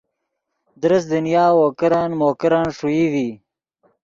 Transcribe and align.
درست 0.81 1.07
دنیا 1.13 1.45
وو 1.57 1.67
کرن 1.79 2.11
مو 2.19 2.29
کرن 2.39 2.65
ݰوئی 2.77 3.05
ڤی 3.11 3.29